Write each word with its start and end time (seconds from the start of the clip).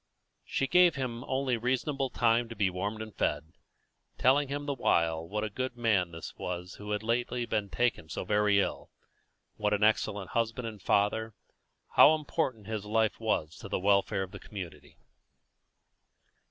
She 0.43 0.65
gave 0.65 0.95
him 0.95 1.23
only 1.25 1.57
reasonable 1.57 2.09
time 2.09 2.49
to 2.49 2.55
be 2.55 2.71
warmed 2.71 3.03
and 3.03 3.15
fed, 3.15 3.53
telling 4.17 4.47
him 4.47 4.65
the 4.65 4.73
while 4.73 5.27
what 5.27 5.43
a 5.43 5.49
good 5.51 5.77
man 5.77 6.09
this 6.09 6.35
was 6.37 6.73
who 6.79 6.89
had 6.89 7.03
lately 7.03 7.45
been 7.45 7.69
taken 7.69 8.09
so 8.09 8.23
very 8.25 8.59
ill, 8.59 8.89
what 9.57 9.73
an 9.75 9.83
excellent 9.83 10.31
husband 10.31 10.67
and 10.67 10.81
father, 10.81 11.35
how 11.97 12.15
important 12.15 12.65
his 12.65 12.83
life 12.83 13.19
was 13.19 13.55
to 13.57 13.69
the 13.69 13.77
welfare 13.77 14.23
of 14.23 14.31
the 14.31 14.39
community. 14.39 14.97